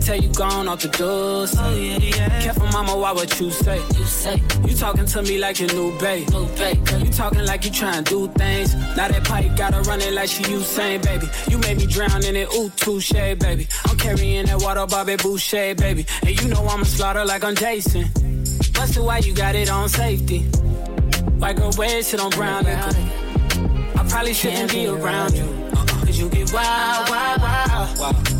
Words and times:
Tell 0.00 0.16
you 0.16 0.28
gone 0.32 0.66
off 0.66 0.80
the 0.80 0.88
doors. 0.88 1.54
Oh, 1.58 1.74
yeah, 1.74 1.98
yeah. 1.98 2.42
Careful, 2.42 2.66
mama, 2.68 2.96
why 2.96 3.12
what 3.12 3.38
you 3.38 3.50
say? 3.50 3.76
You 3.76 4.04
say. 4.04 4.42
You 4.66 4.74
talking 4.74 5.04
to 5.04 5.22
me 5.22 5.38
like 5.38 5.60
your 5.60 5.72
new 5.72 5.96
babe. 5.98 6.28
New 6.30 6.46
babe. 6.56 6.88
You 7.04 7.10
talking 7.12 7.44
like 7.44 7.64
you 7.64 7.70
trying 7.70 8.04
to 8.04 8.10
do 8.10 8.28
things. 8.32 8.74
Now 8.96 9.08
that 9.08 9.24
pipe 9.24 9.56
got 9.56 9.74
her 9.74 9.82
running 9.82 10.14
like 10.14 10.28
she 10.30 10.42
Usain, 10.44 11.02
baby. 11.04 11.26
You 11.48 11.58
made 11.58 11.76
me 11.76 11.86
drown 11.86 12.24
in 12.24 12.34
it, 12.34 12.48
ooh, 12.54 12.70
touche, 12.70 13.12
baby. 13.12 13.68
I'm 13.86 13.96
carrying 13.98 14.46
that 14.46 14.60
water, 14.62 14.86
Bobby 14.86 15.16
Boucher, 15.16 15.74
baby. 15.74 16.06
And 16.22 16.40
you 16.40 16.48
know 16.48 16.64
I'ma 16.66 16.84
slaughter 16.84 17.24
like 17.24 17.44
I'm 17.44 17.54
Jason. 17.54 18.08
Busted, 18.72 19.02
why 19.04 19.18
you 19.18 19.34
got 19.34 19.54
it 19.54 19.70
on 19.70 19.88
safety? 19.88 20.40
White 21.38 21.56
girl, 21.56 21.70
wear 21.76 22.02
shit 22.02 22.20
on 22.20 22.30
brown 22.30 22.64
liquor. 22.64 22.96
I 23.98 24.06
probably 24.08 24.32
shouldn't 24.34 24.72
be 24.72 24.86
around 24.86 25.36
you. 25.36 25.44
Uh-uh. 25.44 25.86
Cause 26.06 26.18
you 26.18 26.28
get 26.30 26.52
wild, 26.52 27.08
wild, 27.10 27.40
wild. 27.98 28.39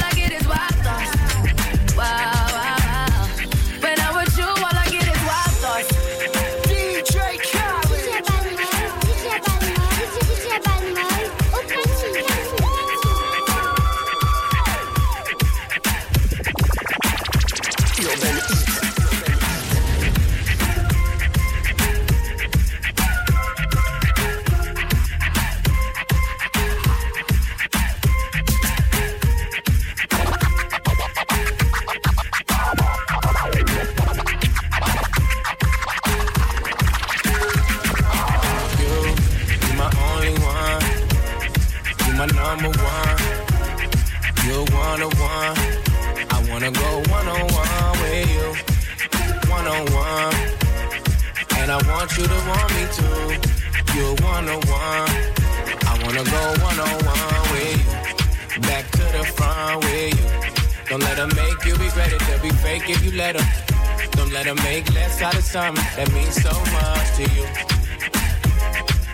let 64.31 64.45
them 64.45 64.55
make 64.63 64.93
less 64.93 65.21
out 65.21 65.35
of 65.35 65.43
something 65.43 65.83
that 65.97 66.09
means 66.13 66.35
so 66.41 66.53
much 66.71 67.07
to 67.17 67.23
you. 67.35 67.45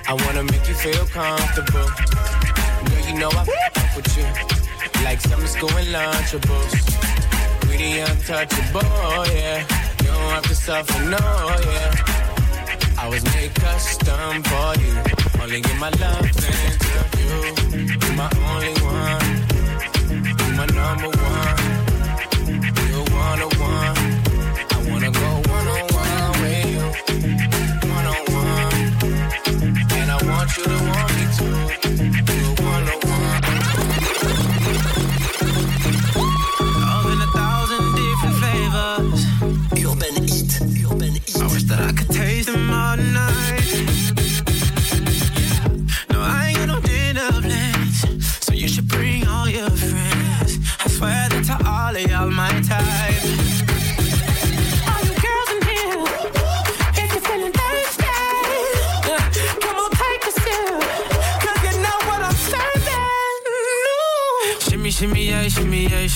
I 0.07 0.13
wanna 0.13 0.43
make 0.43 0.67
you 0.67 0.75
feel 0.75 1.05
comfortable. 1.07 1.89
Girl, 2.85 3.03
you 3.07 3.19
know 3.19 3.29
I 3.33 3.43
fuck 3.45 3.95
with 3.95 4.17
you. 4.17 4.27
Like 5.03 5.19
summer 5.21 5.47
school 5.47 5.75
and 5.75 5.87
lunchables. 5.87 6.71
We 7.67 7.77
the 7.77 7.99
untouchable, 8.09 9.25
yeah. 9.33 9.65
You 10.01 10.07
don't 10.07 10.31
have 10.37 10.43
to 10.43 10.55
suffer, 10.55 11.03
no, 11.03 11.17
yeah. 11.17 12.17
I 12.99 13.09
was 13.09 13.23
made 13.35 13.53
custom 13.55 14.43
for 14.43 14.69
you. 14.83 14.93
Only 15.41 15.61
give 15.61 15.79
my 15.79 15.89
love 15.89 16.31
to 16.31 16.49
you. 17.17 17.37
You're 18.01 18.15
my 18.15 18.29
only 18.51 18.73
one. 18.85 19.27
You're 20.37 20.55
my 20.59 20.67
number 20.77 21.09
one. 21.09 21.57
You're 22.89 23.05
one 23.15 23.41
on 23.41 23.51
one 23.59 24.16
to 25.11 25.19
go 25.19 25.46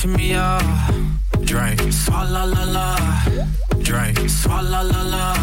me 0.07 0.33
up. 0.35 0.61
Drink, 1.43 1.79
swalla 1.91 2.45
la 2.45 2.63
la. 2.65 2.95
Drink, 3.81 4.17
swalla 4.29 4.81
la 4.83 5.01
la. 5.03 5.33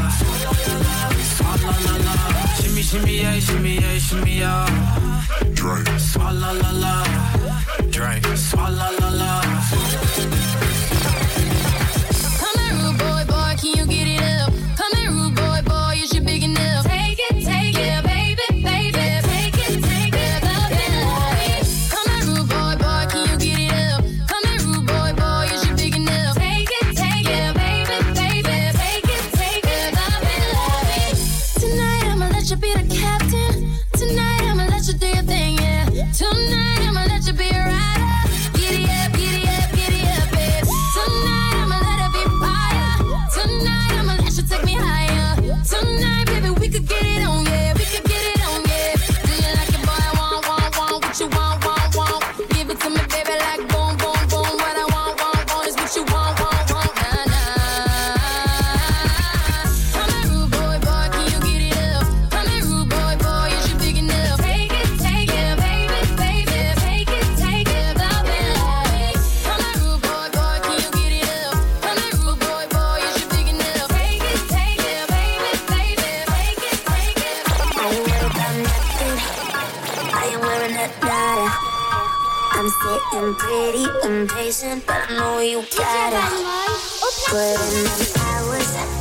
Swalla 1.35 1.73
la 1.85 1.95
la. 2.07 2.15
Shimmy 2.57 2.83
shimmy 2.83 3.21
yeah, 3.21 3.39
shimmy 3.39 3.75
yeah, 3.75 3.99
shimmy 3.99 4.39
ya. 4.41 4.67
Drink, 5.55 5.89
swalla 5.99 6.53
la 6.61 6.71
la. 6.73 7.05
Drink, 7.91 8.25
swalla 8.37 8.89
la 9.01 9.09
la. 9.11 10.38
acting 83.19 83.35
pretty 83.35 83.85
impatient, 84.05 84.87
but 84.87 85.11
I 85.11 85.17
know 85.17 85.41
you 85.41 85.63
got 85.77 86.13
it. 86.13 86.79
Put 87.27 87.39
in 87.39 87.85
the 87.85 88.19
hours. 88.21 88.98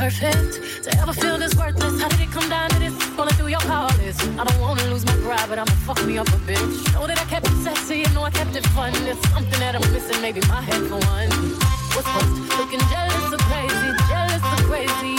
perfect 0.00 0.82
to 0.82 0.90
ever 0.98 1.12
feel 1.12 1.36
this 1.36 1.54
worthless. 1.54 2.00
How 2.00 2.08
did 2.08 2.20
it 2.20 2.30
come 2.30 2.48
down 2.48 2.70
to 2.70 2.78
this? 2.78 2.94
Falling 3.16 3.34
through 3.34 3.48
your 3.48 3.60
power. 3.60 3.90
I 4.40 4.44
don't 4.44 4.60
wanna 4.60 4.84
lose 4.84 5.04
my 5.04 5.16
pride, 5.24 5.46
but 5.50 5.58
I'ma 5.58 5.74
fuck 5.86 6.02
me 6.06 6.16
up 6.16 6.28
a 6.28 6.40
bitch. 6.48 6.94
Know 6.94 7.06
that 7.06 7.18
I 7.20 7.26
kept 7.32 7.46
it 7.46 7.56
sexy 7.62 8.04
and 8.04 8.14
know 8.14 8.24
I 8.24 8.30
kept 8.30 8.56
it 8.56 8.66
fun. 8.68 8.92
There's 9.04 9.20
something 9.28 9.60
that 9.60 9.74
I'm 9.76 9.86
missing, 9.92 10.18
maybe 10.22 10.40
my 10.48 10.62
head 10.62 10.82
for 10.88 11.00
one. 11.14 11.28
What's 11.94 12.08
worse, 12.14 12.32
looking 12.60 12.82
jealous 12.92 13.28
or 13.36 13.42
crazy, 13.50 13.90
jealous 14.10 14.44
or 14.52 14.60
crazy. 14.70 15.16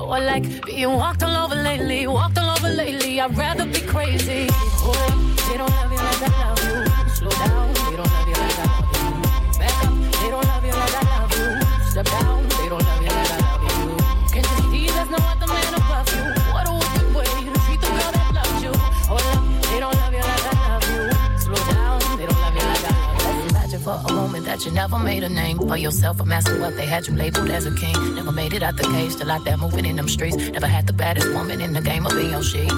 Oh, 0.00 0.14
or 0.14 0.20
like 0.32 0.44
being 0.66 0.94
walked 1.02 1.22
all 1.22 1.36
over 1.44 1.54
lately, 1.54 2.08
walked 2.08 2.38
all 2.38 2.50
over 2.56 2.70
lately. 2.70 3.20
I'd 3.20 3.38
rather 3.38 3.66
be 3.66 3.82
crazy. 3.94 4.48
Oh, 4.50 4.94
they 5.48 5.56
don't 5.56 5.70
love 5.78 5.92
you 5.92 6.00
like 6.08 6.22
I 6.26 6.30
love 6.42 6.60
you. 6.66 7.14
Slow 7.18 7.30
down, 7.30 7.72
they 7.86 7.96
don't 8.00 8.12
love 8.16 8.28
you 8.28 8.34
like 8.34 8.58
I 8.58 8.64
love 8.64 8.72
you. 8.72 8.77
that 24.58 24.66
you 24.66 24.72
never 24.72 24.98
made 24.98 25.22
a 25.22 25.28
name 25.28 25.56
for 25.56 25.76
yourself. 25.76 26.20
A 26.20 26.24
master 26.24 26.58
what 26.60 26.76
they 26.76 26.86
had 26.86 27.06
you 27.06 27.14
labeled 27.14 27.48
as 27.50 27.66
a 27.66 27.74
king. 27.74 27.94
Never 28.16 28.32
made 28.32 28.52
it 28.54 28.62
out 28.62 28.76
the 28.76 28.82
cage, 28.82 29.12
still 29.12 29.28
like 29.28 29.44
that 29.44 29.58
moving 29.60 29.84
in 29.84 29.94
them 29.96 30.08
streets. 30.08 30.36
Never 30.36 30.66
had 30.66 30.86
the 30.86 30.92
baddest 30.92 31.32
woman 31.32 31.60
in 31.60 31.72
the 31.72 31.80
game 31.80 32.04
of 32.06 32.12
being 32.12 32.30
your 32.30 32.42
shit. 32.42 32.72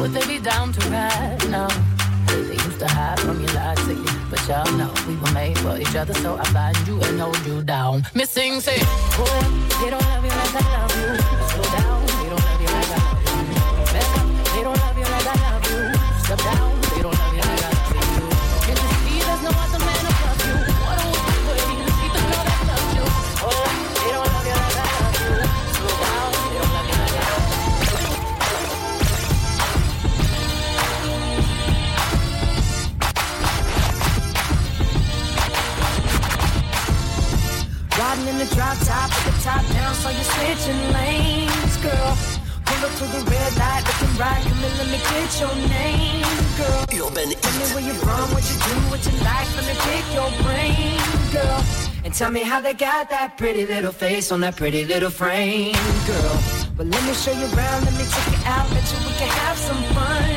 Would 0.00 0.12
they 0.12 0.26
be 0.26 0.40
down 0.40 0.72
to 0.72 0.90
ride 0.90 1.48
now? 1.48 1.68
They 2.26 2.54
used 2.54 2.80
to 2.80 2.88
hide 2.88 3.20
from 3.20 3.38
your 3.40 3.52
lies 3.52 3.78
to 3.86 3.94
you, 3.94 4.10
but 4.30 4.40
y'all 4.48 4.72
know 4.78 4.92
we 5.06 5.14
were 5.16 5.30
made 5.32 5.58
for 5.58 5.78
each 5.78 5.94
other, 5.94 6.14
so 6.14 6.36
I 6.36 6.44
find 6.46 6.76
you 6.88 7.00
and 7.02 7.20
hold 7.20 7.46
you 7.46 7.62
down. 7.62 8.04
Missing 8.14 8.60
say, 8.60 8.78
boy, 9.16 9.26
they 9.80 9.90
don't 9.90 10.02
love 10.10 10.24
you 10.24 10.34
like 10.42 10.54
I 10.54 10.64
love 10.74 10.96
you. 10.98 11.10
Slow 11.50 11.66
down, 11.78 12.06
they 12.18 12.28
don't 12.30 12.44
love 12.48 12.60
you 12.62 12.70
like 12.76 12.90
I 12.90 13.02
love 13.06 13.46
you. 13.46 13.60
Mess 13.94 14.18
up, 14.18 14.54
they 14.54 14.62
don't 14.66 14.78
love 14.84 14.98
you 14.98 15.04
like 15.04 15.26
I 15.26 15.36
love 15.44 15.64
you. 15.70 16.24
Step 16.24 16.38
down. 16.38 16.69
Drop 38.70 38.86
top 38.86 39.10
with 39.26 39.34
the 39.34 39.42
top 39.42 39.66
down, 39.72 39.94
so 39.96 40.10
you're 40.10 40.22
switching 40.22 40.92
lanes, 40.92 41.76
girl. 41.78 42.16
Pull 42.64 42.86
up 42.86 42.92
to 42.98 43.04
the 43.10 43.20
red 43.28 43.56
light, 43.58 43.82
looking 43.82 44.16
right, 44.16 44.42
come 44.46 44.62
in, 44.62 44.78
let 44.78 44.86
me 44.86 44.98
get 45.10 45.40
your 45.42 45.54
name, 45.66 46.22
girl. 46.54 47.08
Urban 47.10 47.34
Tell 47.34 47.54
me 47.58 47.66
where 47.74 47.82
you're 47.82 47.98
from, 47.98 48.30
what 48.30 48.46
you 48.46 48.54
do, 48.62 48.74
what 48.86 49.02
you 49.04 49.10
like, 49.26 49.48
let 49.56 49.66
me 49.66 49.74
pick 49.74 50.06
your 50.14 50.30
brain, 50.46 50.94
girl. 51.32 51.64
And 52.04 52.14
tell 52.14 52.30
me 52.30 52.42
how 52.44 52.60
they 52.60 52.72
got 52.72 53.10
that 53.10 53.36
pretty 53.36 53.66
little 53.66 53.90
face 53.90 54.30
on 54.30 54.38
that 54.42 54.54
pretty 54.54 54.84
little 54.84 55.10
frame, 55.10 55.74
girl. 56.06 56.38
But 56.76 56.86
let 56.86 57.02
me 57.08 57.14
show 57.14 57.32
you 57.32 57.46
around, 57.50 57.86
let 57.86 57.94
me 57.98 58.06
take 58.06 58.38
you 58.38 58.40
out, 58.46 58.70
bet 58.70 58.86
you 58.86 58.98
we 59.04 59.12
can 59.18 59.30
have 59.42 59.58
some 59.58 59.82
fun, 59.98 60.30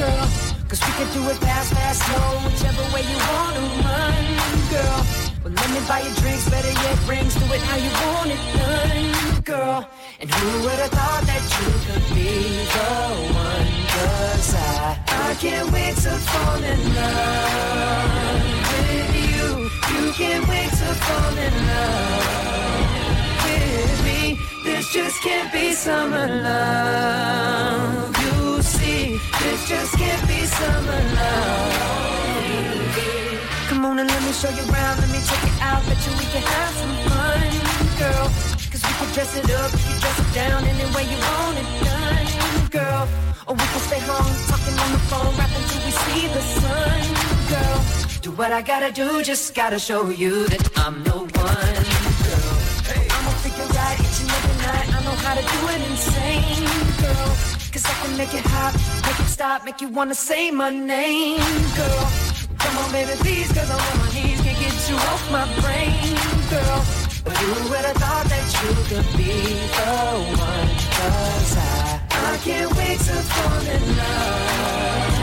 girl. 0.00 0.24
Cause 0.70 0.80
we 0.80 0.92
can 0.96 1.12
do 1.12 1.20
it 1.28 1.36
fast, 1.36 1.74
fast, 1.74 2.00
slow, 2.00 2.48
whichever 2.48 2.82
way 2.94 3.02
you 3.04 3.18
wanna 3.28 3.60
run, 3.84 4.72
girl. 4.72 5.23
Well, 5.44 5.52
let 5.52 5.70
me 5.72 5.80
buy 5.86 6.00
you 6.00 6.14
drinks, 6.22 6.48
better 6.48 6.72
yet 6.72 7.06
rings, 7.06 7.34
do 7.34 7.44
it 7.52 7.60
how 7.60 7.76
you 7.76 7.90
want 8.00 8.30
it 8.30 8.40
done, 8.56 9.42
girl. 9.42 9.86
And 10.18 10.30
who 10.32 10.62
would 10.64 10.78
have 10.80 10.90
thought 10.90 11.22
that 11.26 11.44
you 11.52 11.68
could 11.84 12.06
be 12.16 12.64
the 12.72 12.88
one? 13.36 13.68
Cause 13.92 14.54
I, 14.54 14.96
I 15.06 15.34
can't 15.34 15.70
wait 15.70 15.96
to 15.96 16.16
fall 16.32 16.64
in 16.64 16.80
love 16.96 18.40
with 18.72 19.12
you. 19.20 19.68
You 19.92 20.12
can't 20.14 20.48
wait 20.48 20.70
to 20.80 20.90
fall 21.04 21.36
in 21.36 21.54
love 21.68 22.24
with 23.44 24.04
me. 24.06 24.38
This 24.64 24.90
just 24.94 25.20
can't 25.20 25.52
be 25.52 25.74
summer 25.74 26.26
love. 26.26 28.16
You 28.16 28.62
see, 28.62 29.20
this 29.42 29.68
just 29.68 29.92
can't 29.98 30.26
be 30.26 30.46
summer 30.46 31.02
love. 31.16 32.13
Come 33.84 33.98
on 33.98 33.98
and 33.98 34.08
let 34.08 34.22
me 34.22 34.32
show 34.32 34.48
you 34.48 34.64
around, 34.72 34.96
let 34.98 35.10
me 35.10 35.20
take 35.28 35.44
it 35.44 35.60
out, 35.60 35.84
bet 35.84 36.00
you 36.06 36.12
we 36.16 36.24
can 36.32 36.40
have 36.40 36.72
some 36.80 36.96
fun, 37.04 37.44
girl. 38.00 38.26
Cause 38.72 38.80
we 38.80 38.92
can 38.96 39.12
dress 39.12 39.36
it 39.36 39.50
up, 39.60 39.70
we 39.76 39.80
can 39.84 40.00
dress 40.00 40.18
it 40.24 40.30
down 40.32 40.64
any 40.64 40.86
way 40.96 41.04
you 41.12 41.18
want 41.20 41.58
it 41.60 41.68
done, 41.84 42.68
girl. 42.70 43.04
Or 43.46 43.52
we 43.52 43.66
can 43.72 43.82
stay 43.84 44.00
home, 44.08 44.32
talking 44.48 44.76
on 44.84 44.90
the 44.96 45.02
phone, 45.12 45.36
rapping 45.36 45.64
till 45.68 45.82
we 45.84 45.92
see 46.00 46.24
the 46.32 46.42
sun, 46.56 47.00
girl. 47.52 47.78
Do 48.22 48.30
what 48.30 48.52
I 48.52 48.62
gotta 48.62 48.90
do, 48.90 49.22
just 49.22 49.54
gotta 49.54 49.78
show 49.78 50.08
you 50.08 50.48
that 50.48 50.64
I'm 50.78 51.04
the 51.04 51.18
one, 51.20 51.84
girl. 52.24 52.56
I'ma 53.14 53.32
figure 53.44 53.68
out 53.68 54.00
each 54.00 54.18
and 54.24 54.30
every 54.38 54.56
night, 54.64 54.88
I 54.96 55.04
know 55.04 55.16
how 55.24 55.34
to 55.36 55.44
do 55.44 55.58
it 55.74 55.80
insane, 55.90 56.64
girl. 57.04 57.30
Cause 57.68 57.84
I 57.84 57.94
can 58.00 58.16
make 58.16 58.32
it 58.32 58.46
hot, 58.46 58.72
make 59.04 59.20
it 59.20 59.28
stop, 59.28 59.62
make 59.66 59.82
you 59.82 59.88
wanna 59.88 60.14
say 60.14 60.50
my 60.50 60.70
name, 60.70 61.36
girl. 61.76 62.33
Come 62.64 62.78
on, 62.78 62.90
baby, 62.92 63.12
please, 63.20 63.52
cause 63.52 63.70
I'm 63.70 63.80
on 63.90 63.98
my 63.98 64.12
knees, 64.14 64.40
can't 64.40 64.58
get 64.58 64.88
you 64.88 64.96
off 64.96 65.22
my 65.30 65.44
brain, 65.60 66.16
girl. 66.48 66.80
But 67.24 67.36
who 67.36 67.70
would 67.70 67.84
have 67.84 67.96
thought 67.96 68.26
that 68.32 68.46
you 68.60 68.70
could 68.88 69.08
be 69.16 69.32
the 69.76 69.92
one? 70.40 70.70
Cause 70.96 71.56
I, 71.56 72.00
I 72.10 72.36
can't 72.44 72.70
wait 72.76 72.98
to 73.08 73.16
fall 73.32 73.64
in 73.76 73.84
love 74.00 75.14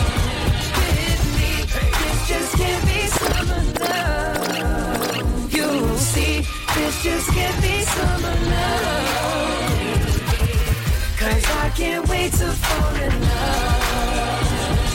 with 0.80 1.22
me. 1.36 1.52
This 2.00 2.18
just 2.32 2.50
can't 2.56 2.84
be 2.88 3.00
summer 3.20 3.62
love. 3.84 5.52
You 5.52 5.68
see, 5.98 6.34
this 6.74 6.94
just 7.02 7.28
can't 7.32 7.58
be 7.62 7.82
summer 7.82 8.36
love. 8.50 8.75
Can't 11.76 12.08
wait 12.08 12.32
to 12.32 12.50
fall 12.52 12.94
in 12.94 13.20
love 13.20 14.48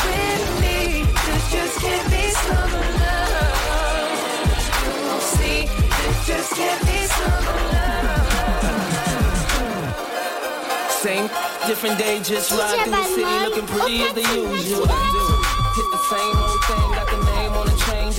with 0.07 0.45
me. 0.62 0.78
This 1.26 1.45
just 1.50 1.75
can't 1.81 2.09
be 2.09 2.31
summer 2.31 2.87
love. 3.02 4.21
You 4.95 5.19
see, 5.35 5.67
this 5.67 6.19
just 6.25 6.50
can't 6.55 6.83
be 6.87 6.99
summer 7.19 7.59
love. 7.75 8.12
Same, 10.93 11.26
different 11.67 11.99
day, 11.99 12.21
just 12.23 12.52
ride 12.52 12.78
through 12.85 12.93
the 12.93 13.05
city 13.05 13.38
looking 13.45 13.67
pretty 13.67 14.02
as 14.02 14.12
the 14.14 14.23
usual. 14.23 15.27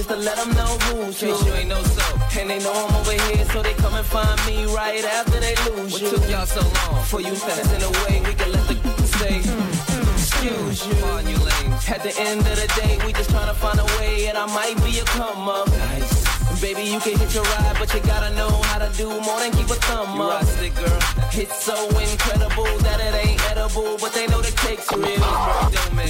To 0.10 0.16
let 0.16 0.38
them 0.38 0.50
know 0.54 0.74
who's 0.90 1.22
you. 1.22 1.38
you 1.46 1.54
ain't 1.54 1.70
know 1.70 1.84
so. 1.84 2.40
And 2.40 2.50
they 2.50 2.58
know 2.60 2.74
I'm 2.74 2.96
over 2.96 3.12
here, 3.12 3.46
so 3.46 3.62
they 3.62 3.74
come 3.74 3.94
and 3.94 4.06
find 4.06 4.40
me 4.48 4.66
right 4.74 5.06
after 5.06 5.40
they 5.40 5.54
lose 5.70 5.94
what 5.94 6.02
you. 6.02 6.08
What 6.08 6.22
took 6.22 6.30
y'all 6.32 6.46
so 6.48 6.62
long? 6.62 7.04
For 7.04 7.22
you 7.22 7.36
fast 7.36 7.72
in 7.76 7.82
a 7.84 7.92
way, 8.02 8.20
we 8.26 8.34
can 8.34 8.52
let 8.52 8.68
the 8.68 8.76
say, 9.20 9.38
mm, 9.38 9.70
mm, 9.94 10.14
excuse 10.14 10.88
you. 10.88 11.06
On 11.06 11.28
you. 11.28 11.38
At 11.94 12.02
the 12.02 12.14
end 12.20 12.42
of 12.42 12.56
the 12.56 12.68
day, 12.82 12.98
we 13.06 13.14
just 13.14 13.30
tryna 13.30 13.54
find 13.56 13.80
a 13.80 13.86
way, 14.00 14.28
and 14.28 14.38
I 14.38 14.48
might 14.48 14.78
be 14.84 14.98
a 14.98 15.04
come 15.06 15.48
up. 15.48 15.68
Nice. 15.68 16.19
Baby, 16.62 16.84
you 16.84 17.00
can 17.00 17.18
hit 17.18 17.34
your 17.34 17.44
ride, 17.44 17.78
but 17.80 17.94
you 17.94 18.02
gotta 18.02 18.36
know 18.36 18.50
how 18.68 18.80
to 18.80 18.92
do 18.98 19.08
more 19.08 19.40
than 19.40 19.52
keep 19.52 19.70
a 19.70 19.80
thumb 19.88 20.18
you 20.18 20.24
up. 20.24 20.44
It, 20.60 20.76
girl. 20.76 21.00
It's 21.32 21.64
so 21.64 21.88
incredible 21.96 22.68
that 22.84 23.00
it 23.00 23.16
ain't 23.16 23.42
edible, 23.50 23.98
but 23.98 24.12
they 24.12 24.28
know 24.28 24.42
the 24.42 24.52
cake's 24.60 24.92
real. 24.92 25.24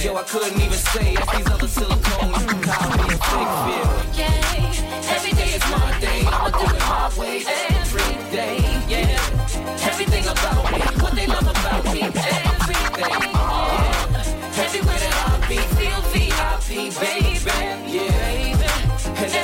Yo, 0.02 0.16
I 0.16 0.24
couldn't 0.26 0.58
even 0.60 0.80
say 0.90 1.14
if 1.14 1.26
these 1.30 1.46
other 1.46 1.68
silicone, 1.68 2.34
you 2.34 2.46
can 2.50 2.62
call 2.66 2.90
me 2.98 3.14
a 3.14 3.18
fake 3.30 3.54
feel. 3.62 3.90
Yeah, 4.18 5.14
every 5.14 5.32
day 5.38 5.54
is 5.54 5.64
my 5.70 5.86
day. 6.02 6.26
I'ma 6.26 6.50
do 6.50 6.66
it 6.66 6.82
my 6.82 7.06
way 7.14 7.46
every 7.70 8.10
day. 8.34 8.58
Yeah, 8.90 9.86
everything 9.86 10.26
about 10.26 10.66
me, 10.72 10.80
what 10.98 11.14
they 11.14 11.26
love 11.28 11.46
about 11.46 11.84
me, 11.94 12.02
everything. 12.10 13.22
Yeah, 13.22 14.66
everywhere 14.66 14.98
that 14.98 15.14
I 15.14 15.46
be, 15.46 15.58
feel 15.78 16.00
VIP, 16.10 16.90
baby. 16.98 17.89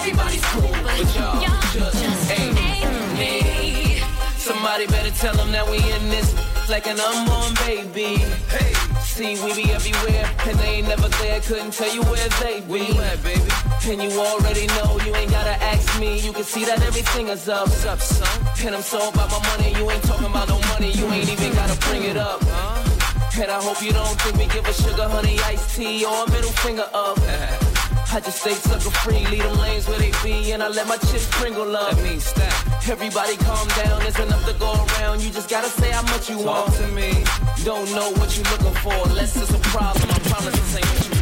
Yeah, 0.07 0.13
and 0.13 0.21
everybody's 0.21 0.45
cool, 0.55 0.71
but 0.71 1.17
y'all 1.17 1.41
just 1.83 2.31
ain't 2.31 2.55
me. 2.55 4.01
Somebody 4.37 4.87
better 4.87 5.11
tell 5.11 5.35
them 5.35 5.51
that 5.51 5.67
we 5.69 5.79
in 5.79 6.09
this 6.11 6.31
like 6.71 6.87
an 6.87 7.01
unborn 7.01 7.55
baby. 7.67 8.23
Hey, 8.47 8.73
see, 9.03 9.35
we 9.43 9.55
be 9.55 9.73
everywhere, 9.73 10.31
and 10.47 10.59
they 10.59 10.79
ain't 10.79 10.89
never 10.89 11.09
there. 11.09 11.41
Couldn't 11.41 11.73
tell 11.73 11.93
you 11.93 12.03
where 12.05 12.29
they 12.41 12.61
be. 12.61 12.67
Where 12.67 12.85
you 12.85 13.01
at, 13.01 13.23
baby? 13.23 13.51
And 13.91 14.03
you 14.03 14.21
already 14.21 14.67
know, 14.79 14.99
you 15.05 15.15
ain't 15.17 15.31
gotta 15.31 15.57
ask 15.63 15.99
me. 15.99 16.21
You 16.21 16.33
can 16.33 16.45
see 16.45 16.65
that 16.65 16.83
everything 16.83 17.29
is 17.29 17.49
up. 17.49 17.67
What's 17.67 17.85
up, 17.87 18.01
son? 18.01 18.47
And 18.65 18.77
I'm 18.77 18.83
so 18.83 19.09
about 19.09 19.31
my 19.31 19.43
money, 19.49 19.75
you 19.75 19.91
ain't 19.91 20.05
talking 20.05 20.27
about 20.27 20.49
no 20.49 20.61
money. 20.71 20.93
You 20.93 21.07
ain't 21.07 21.31
even 21.31 21.53
gotta 21.53 21.79
bring 21.89 22.05
it 22.05 22.17
up. 22.17 22.41
Huh? 22.43 23.43
And 23.43 23.51
I 23.51 23.61
hope 23.61 23.83
you 23.83 23.93
don't 23.93 24.21
think 24.23 24.37
me 24.37 24.47
give 24.47 24.67
a 24.67 24.73
sugar 24.73 25.09
honey 25.09 25.39
iced 25.41 25.75
tea 25.75 26.05
or 26.05 26.25
a 26.25 26.31
middle 26.31 26.53
finger 26.63 26.89
up. 26.95 27.19
I 28.17 28.21
just 28.21 28.41
stay 28.41 28.55
sucker 28.55 28.91
free, 29.05 29.27
leave 29.27 29.43
them 29.43 29.59
lanes 29.59 29.87
where 29.87 29.99
they 29.99 30.11
be, 30.25 30.53
and 30.53 30.63
I 30.63 30.69
let 30.69 30.89
my 30.89 30.97
chips 30.97 31.29
sprinkle 31.29 31.77
up. 31.77 31.91
That 31.91 32.03
means 32.03 32.25
stack. 32.25 32.89
Everybody 32.89 33.37
calm 33.37 33.69
down, 33.85 34.01
there's 34.01 34.19
enough 34.19 34.43
to 34.47 34.55
go 34.55 34.73
around. 34.73 35.21
You 35.21 35.29
just 35.29 35.51
gotta 35.51 35.69
say 35.69 35.91
how 35.91 36.01
much 36.01 36.31
you 36.31 36.37
Talk 36.37 36.69
want 36.69 36.75
to 36.77 36.87
me. 36.93 37.13
Don't 37.63 37.91
know 37.95 38.11
what 38.13 38.35
you're 38.35 38.51
looking 38.53 38.73
for, 38.81 38.95
unless 39.11 39.37
it's 39.37 39.51
a 39.51 39.59
problem. 39.69 40.09
I 40.09 40.19
promise 40.31 40.55
this 40.55 40.77
ain't 40.77 40.87
what 40.87 41.11
you 41.11 41.16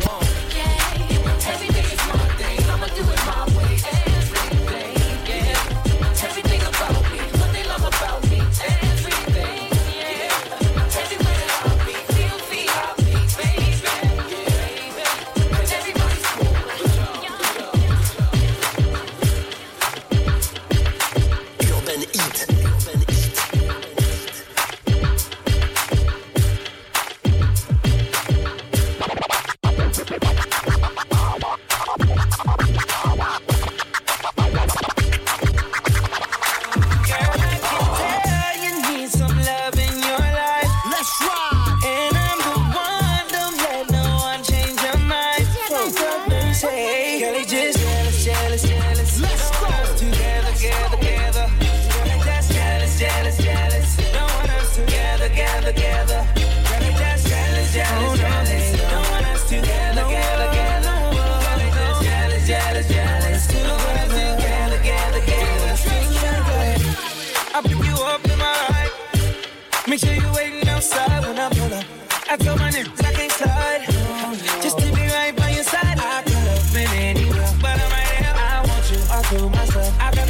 I 80.01 80.11
got 80.15 80.24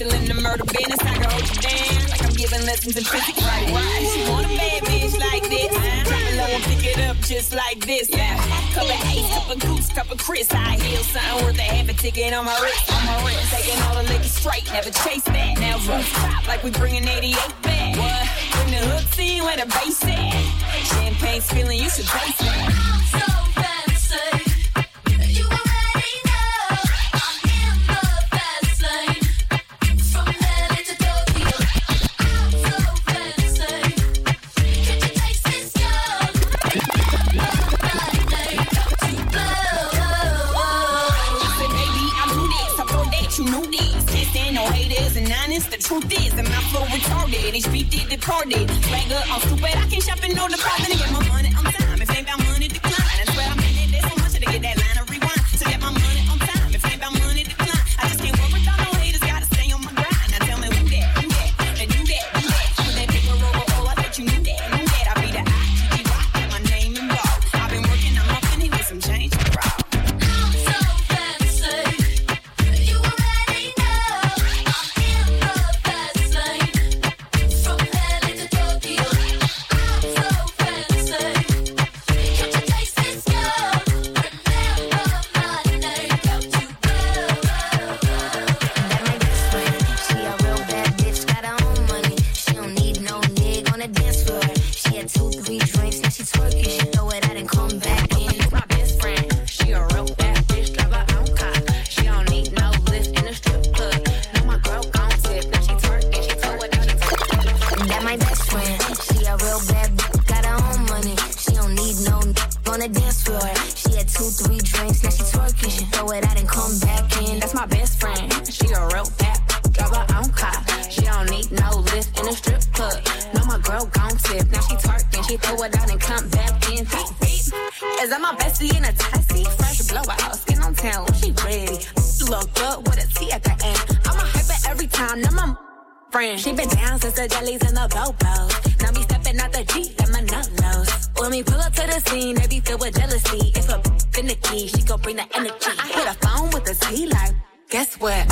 in 0.00 0.24
the 0.24 0.34
murder 0.34 0.64
business. 0.64 0.98
I 1.00 1.12
can 1.12 1.28
hold 1.28 1.44
you 1.44 1.60
down 1.60 2.08
like 2.08 2.22
I'm 2.24 2.32
giving 2.32 2.64
lessons 2.64 2.96
in 2.96 3.04
physics. 3.04 3.42
Right? 3.42 3.68
Why 3.68 3.84
she 4.08 4.20
want 4.30 4.46
a 4.46 4.48
bad 4.48 4.82
bitch 4.84 5.18
like 5.20 5.44
this? 5.48 5.68
I 6.08 6.36
love 6.40 6.50
to 6.56 6.68
pick 6.68 6.84
it 6.86 6.98
up 7.04 7.16
just 7.18 7.52
like 7.52 7.84
this. 7.84 8.08
Yeah, 8.08 8.36
cup 8.72 8.84
of 8.84 9.00
ace, 9.12 9.28
cup 9.28 9.50
of 9.50 9.58
goose, 9.60 9.88
cup 9.92 10.10
of 10.10 10.18
Chris. 10.18 10.48
I 10.52 10.80
heal 10.80 11.02
something 11.04 11.44
worth 11.44 11.58
a 11.58 11.62
half 11.62 11.88
a 11.88 11.92
ticket 11.92 12.32
on 12.32 12.46
my 12.46 12.58
wrist. 12.60 12.92
On 12.92 13.04
my 13.04 13.24
wrist, 13.26 13.52
taking 13.52 13.78
all 13.84 13.94
the 14.02 14.08
liquor 14.08 14.24
straight, 14.24 14.64
never 14.72 14.90
chase 14.90 15.24
that. 15.24 15.58
Now 15.60 15.78
stop 15.78 16.48
like 16.48 16.62
we 16.62 16.70
bringing 16.70 17.06
88 17.06 17.36
back. 17.62 17.96
What? 18.00 18.24
Bring 18.52 18.70
the 18.72 18.86
hook 18.88 19.04
scene 19.12 19.42
where 19.42 19.56
the 19.56 19.66
bass 19.66 20.02
at. 20.04 20.32
Champagne 20.84 21.40
spilling, 21.42 21.78
you 21.78 21.90
should 21.90 22.06
taste 22.06 22.38
that. 22.38 23.29
I 50.30 50.32
know 50.32 50.46
the 50.46 50.58
problem. 50.58 50.89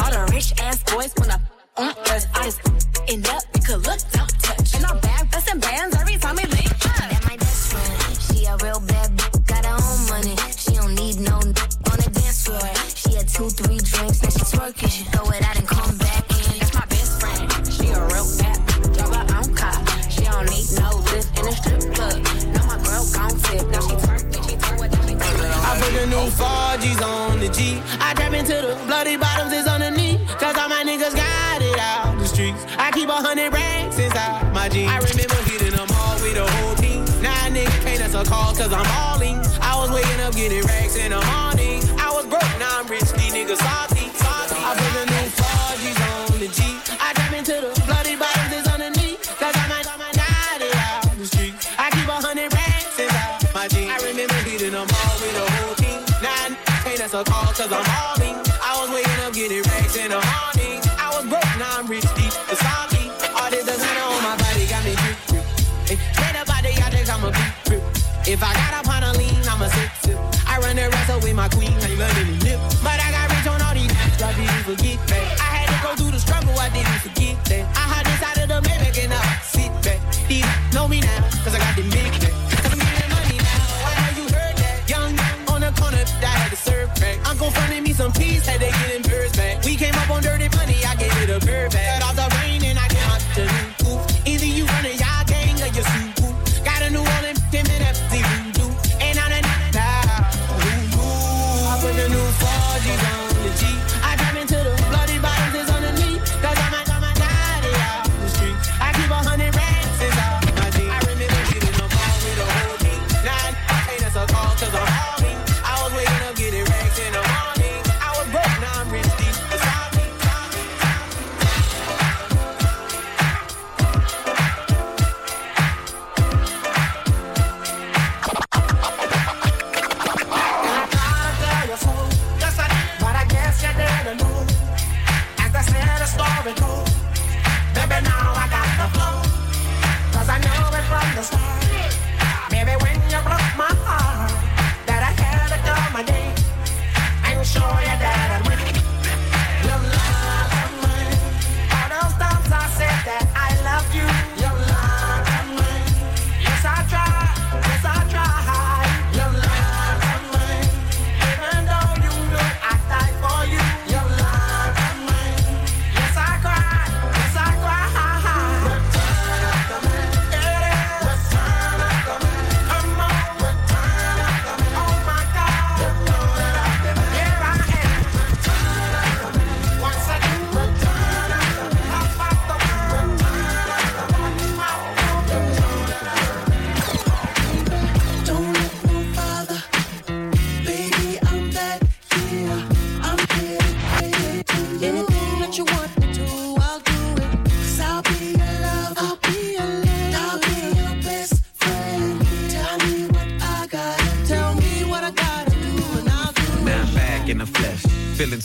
All 0.02 0.10
the 0.10 0.30
rich 0.32 0.52
ass 0.60 0.82
boys 0.84 1.12
wanna 1.18 1.40
on 1.76 1.94
us. 2.10 2.26
I 2.34 2.44
just 2.44 2.60
end 3.08 3.26
up, 3.28 3.42
we 3.54 3.60
could 3.60 3.86
look, 3.86 4.00
don't 4.12 4.34
touch. 4.42 4.74
And 4.74 4.84
I'm 4.86 4.98
back, 5.00 5.30
that's 5.30 5.50
in 5.52 5.60
bands 5.60 5.96
every 5.96 6.16
time 6.16 6.36
we 6.36 6.44
link 6.44 6.70
up. 6.70 7.08
That 7.10 7.22
my 7.28 7.36
best 7.36 7.72
friend, 7.72 8.18
she 8.24 8.44
a 8.46 8.56
real 8.58 8.80
bad 8.80 9.10
bitch, 9.16 9.46
got 9.46 9.64
her 9.64 9.78
own 9.78 10.00
money. 10.08 10.36
She 10.56 10.72
don't 10.74 10.94
need 10.94 11.20
no 11.20 11.36
on 11.36 11.96
the 12.02 12.10
dance 12.12 12.46
floor. 12.46 12.68
She 12.94 13.14
had 13.14 13.28
two, 13.28 13.48
three 13.50 13.78
drinks, 13.78 14.22
now 14.22 14.30
she 14.30 14.44
twerking. 14.52 14.90
She 14.90 15.04
throw 15.04 15.30
it 15.30 15.42
out 15.42 15.56
and 15.56 15.66
come 15.66 15.96
back 15.98 16.24
in. 16.30 16.58
That's 16.58 16.74
my 16.74 16.86
best 16.86 17.20
friend, 17.20 17.46
she 17.66 17.86
a 17.90 18.00
real 18.12 18.28
bad 18.38 18.58
bitch, 18.66 18.96
drive 18.96 19.14
her 19.14 19.26
own 19.38 19.50
car. 19.54 19.78
She 20.10 20.22
don't 20.24 20.46
need 20.50 20.68
no 20.78 20.88
lift 21.10 21.30
in 21.38 21.44
a 21.46 21.52
strip 21.52 21.82
club. 21.94 22.18
Now 22.54 22.64
my 22.66 22.78
girl 22.82 23.04
gon' 23.14 23.38
sip. 23.38 23.66
now 23.70 23.80
she 23.80 23.94
twerking, 24.04 24.42
she 24.48 24.56
throw 24.56 24.82
it. 24.82 24.98
I 25.68 25.78
put 25.80 25.92
the 25.94 26.06
new 26.06 26.30
4 26.30 26.58
on 27.04 27.37
the 27.48 27.54
G. 27.54 27.82
I 28.00 28.14
trap 28.14 28.32
into 28.32 28.54
the 28.54 28.76
bloody 28.86 29.16
bottoms 29.16 29.52
is 29.52 29.66
on 29.66 29.80
the 29.80 29.90
knee. 29.90 30.18
Cause 30.38 30.56
all 30.56 30.68
my 30.68 30.82
niggas 30.84 31.14
got 31.14 31.62
it 31.62 31.78
out 31.78 32.18
the 32.18 32.26
streets. 32.26 32.64
I 32.78 32.90
keep 32.92 33.08
a 33.08 33.12
hundred 33.12 33.52
racks 33.52 33.98
inside 33.98 34.52
my 34.52 34.68
jeans. 34.68 34.90
I 34.90 34.98
remember 34.98 35.38
hitting 35.48 35.74
them 35.76 35.88
all 35.90 36.16
with 36.20 36.34
the 36.34 36.46
whole 36.46 36.74
team. 36.76 37.04
Nine 37.22 37.54
niggas 37.54 37.82
nigga 37.84 38.00
us 38.00 38.14
a 38.14 38.24
answer 38.24 38.54
cause 38.54 38.72
I'm 38.72 38.84
hauling. 38.84 39.40
I 39.60 39.76
was 39.80 39.90
waking 39.90 40.20
up 40.20 40.34
getting 40.34 40.62
racks 40.66 40.96
in 40.96 41.10
the 41.10 41.22
morning. 41.32 41.80
I 41.98 42.12
was 42.12 42.26
broke, 42.26 42.52
now 42.58 42.80
I'm 42.80 42.86
rich, 42.86 43.08
these 43.16 43.32
niggas 43.32 43.58
salty. 43.58 44.08
salty. 44.14 44.56
I 44.58 44.70
put 44.76 44.92
the 44.98 45.04
new 45.08 45.26
4 45.32 46.34
on 46.34 46.38
the 46.40 46.48
G. 46.48 46.60
I 47.00 47.27
answer 57.08 57.30
call 57.30 57.52
cause 57.56 57.72
I'm 57.72 57.84
hauling. 57.88 58.36
I 58.60 58.76
was 58.80 58.92
waking 58.92 59.20
up 59.24 59.32
getting 59.32 59.62
racks 59.62 59.96
in 59.96 60.12
the 60.12 60.20
morning. 60.20 60.76
I 61.00 61.08
was 61.16 61.24
broke, 61.24 61.52
now 61.56 61.80
I'm 61.80 61.86
rich 61.86 62.04
deep. 62.12 62.32
inside 62.52 62.92
me. 62.92 63.08
All 63.32 63.48
this 63.48 63.64
designer 63.64 64.04
on 64.12 64.20
my 64.20 64.36
body 64.36 64.68
got 64.68 64.84
me 64.84 64.92
drip, 64.92 65.16
drip. 65.28 65.44
Straight 65.88 66.36
up 66.36 66.52
out 66.52 66.60
the 66.60 66.72
objects, 66.84 67.08
I'm 67.08 67.24
a 67.24 67.32
big 67.32 67.52
drip. 67.64 67.82
If 68.28 68.44
I 68.44 68.52
got 68.52 68.84
up 68.84 68.88
on 68.92 69.02
a 69.08 69.12
lean, 69.16 69.40
I'm 69.48 69.62
a 69.62 69.70
sip, 69.72 69.92
sip. 70.04 70.18
I 70.44 70.60
run 70.60 70.76
the 70.76 70.90
wrestle 70.92 71.20
with 71.24 71.34
my 71.34 71.48
queen, 71.48 71.72
I 71.80 71.88
love 71.96 72.12
it, 72.12 72.28
lip. 72.44 72.60
But 72.84 73.00
I 73.00 73.07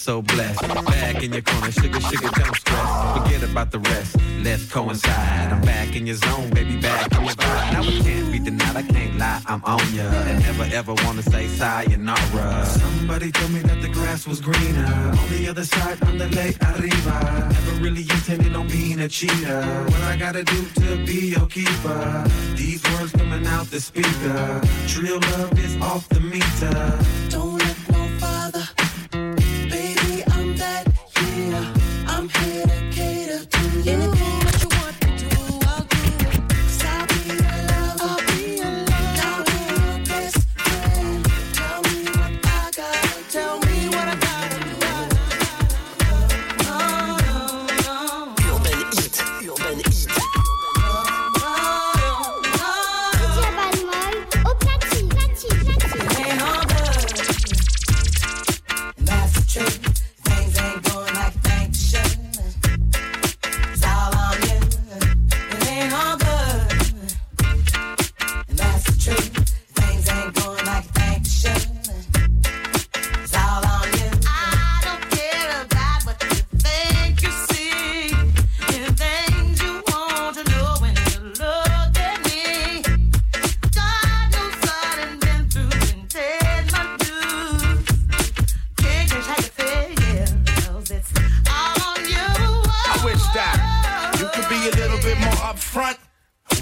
so 0.04 0.22
blessed. 0.22 0.60
Back 0.60 1.24
in 1.24 1.32
your 1.32 1.42
corner, 1.42 1.72
sugar, 1.72 2.02
sugar, 2.02 2.30
don't 2.36 2.56
stress. 2.58 3.18
Forget 3.18 3.42
about 3.50 3.72
the 3.72 3.80
rest. 3.80 4.18
Let's 4.44 4.70
coincide. 4.70 5.54
I'm 5.54 5.62
back 5.62 5.96
in 5.96 6.06
your 6.06 6.18
zone, 6.18 6.50
baby, 6.50 6.76
back 6.76 7.10
in 7.14 7.24
your 7.24 7.36
vibe. 7.36 7.72
Now 7.72 7.84
it 7.84 8.04
can't 8.04 8.30
be 8.30 8.40
denied, 8.40 8.76
I 8.76 8.82
can't 8.82 9.18
lie, 9.18 9.42
I'm 9.46 9.64
on 9.64 9.94
ya. 9.96 10.04
And 10.04 10.42
never 10.42 10.68
ever 10.76 10.94
wanna 11.06 11.24
say 11.24 11.48
sayonara. 11.48 12.66
Somebody 12.66 13.32
told 13.32 13.52
me 13.52 13.62
that 13.62 13.82
the 13.82 13.88
grass 13.88 14.28
was 14.28 14.42
greener 14.42 14.86
on 15.22 15.30
the 15.30 15.48
other 15.50 15.64
side, 15.64 16.04
on 16.04 16.18
the 16.18 16.28
lake 16.36 16.58
arriba. 16.62 17.48
Never 17.54 17.76
really 17.82 18.02
intended 18.02 18.58
on 18.58 18.68
being 18.68 19.00
a 19.00 19.08
cheater. 19.08 19.62
What 19.92 20.02
I 20.02 20.18
gotta 20.18 20.44
do 20.44 20.66
to 20.82 21.06
be 21.06 21.32
your 21.36 21.48
keeper? 21.48 22.26
These 22.58 22.84
words 22.92 23.14
coming 23.14 23.48
out 23.48 23.68
the 23.68 23.80
speaker. 23.80 24.62
Trill 24.86 25.22
love 25.32 25.58
is 25.58 25.78
off 25.78 26.10
the 26.10 26.20
meter. 26.20 27.00
Don't 27.30 27.53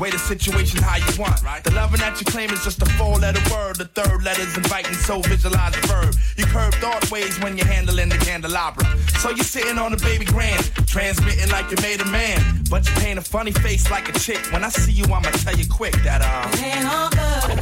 Way 0.02 0.10
the 0.10 0.18
situation 0.18 0.82
how 0.82 0.98
you 0.98 1.22
want, 1.22 1.44
right? 1.44 1.64
The 1.64 1.70
loving 1.76 2.00
that 2.00 2.20
you 2.20 2.26
claim 2.26 2.50
is 2.50 2.64
just 2.64 2.82
a 2.82 2.88
four-letter 2.98 3.40
word. 3.54 3.76
The 3.76 3.86
third 3.86 4.24
letter's 4.24 4.58
inviting, 4.58 4.96
so 4.96 5.22
visualize 5.22 5.74
the 5.80 5.88
verb. 5.88 6.16
You 6.38 6.46
curve 6.46 6.74
thought 6.82 7.12
ways 7.12 7.40
when 7.42 7.56
you're 7.56 7.68
handling 7.68 8.10
the 8.10 8.18
candelabra. 8.18 8.84
So 9.20 9.30
you're 9.30 9.44
sitting 9.44 9.78
on 9.78 9.94
a 9.94 9.98
baby 9.98 10.26
grand, 10.26 10.66
transmitting 10.88 11.52
like 11.52 11.70
you 11.70 11.78
made 11.84 12.02
a 12.02 12.06
man. 12.06 12.64
But 12.68 12.90
you 12.90 12.96
paint 12.96 13.20
a 13.20 13.22
funny 13.22 13.52
face 13.52 13.92
like 13.92 14.10
a 14.10 14.14
chick. 14.18 14.42
When 14.52 14.64
I 14.64 14.70
see 14.70 14.92
you, 14.92 15.04
I'ma 15.06 15.30
tell 15.38 15.56
you 15.56 15.70
quick 15.70 15.94
that 16.02 16.24
uh. 16.24 16.50
It 16.54 16.64
ain't 16.64 16.88
all 16.90 17.10
good. 17.12 17.60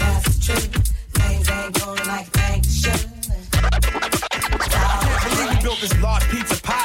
That's 0.00 0.24
the 0.32 0.40
truth. 0.40 0.72
Things 1.12 1.50
ain't 1.50 1.74
going 1.78 2.06
like 2.08 2.32
they 2.32 2.62
should. 2.64 3.04
I 3.52 3.78
Can't 4.72 5.28
believe 5.28 5.50
we 5.58 5.62
built 5.62 5.80
this 5.82 5.92
large 6.00 6.26
pizza 6.30 6.57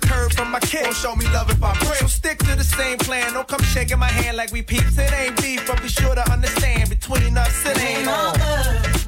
curve 0.00 0.32
from 0.32 0.50
my 0.50 0.60
kick. 0.60 0.84
Don't 0.84 0.94
show 0.96 1.14
me 1.16 1.26
love 1.26 1.50
if 1.50 1.62
I 1.62 1.72
break. 1.78 1.96
So 1.96 2.06
stick 2.06 2.38
to 2.38 2.56
the 2.56 2.64
same 2.64 2.98
plan. 2.98 3.32
Don't 3.32 3.46
come 3.48 3.62
shaking 3.62 3.98
my 3.98 4.08
hand 4.10 4.36
like 4.36 4.52
we 4.52 4.62
peeps. 4.62 4.98
It 4.98 5.12
ain't 5.12 5.40
beef, 5.40 5.66
but 5.66 5.80
be 5.82 5.88
sure 5.88 6.14
to 6.14 6.30
understand 6.32 6.88
between 6.90 7.36
us 7.36 7.64
it 7.66 7.78
ain't 7.80 8.08
all 8.08 8.14
all. 8.26 8.32
good. 8.34 8.99